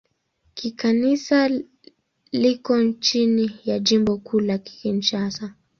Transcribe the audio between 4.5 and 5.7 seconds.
Kinshasa.